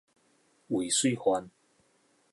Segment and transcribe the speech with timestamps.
[0.69, 1.51] 未遂犯